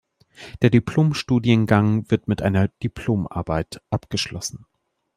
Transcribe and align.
Der 0.63 0.71
Diplom-Studiengang 0.71 2.09
wird 2.09 2.27
mit 2.27 2.41
einer 2.41 2.69
Diplomarbeit 2.69 3.83
abgeschlossen. 3.91 4.65